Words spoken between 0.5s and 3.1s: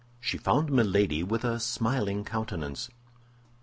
Milady with a smiling countenance.